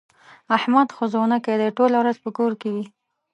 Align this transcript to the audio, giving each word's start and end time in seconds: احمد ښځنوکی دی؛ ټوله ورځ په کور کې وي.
احمد 0.57 0.87
ښځنوکی 0.97 1.53
دی؛ 1.59 1.67
ټوله 1.77 1.97
ورځ 1.99 2.17
په 2.23 2.29
کور 2.37 2.51
کې 2.61 2.69
وي. 2.75 2.85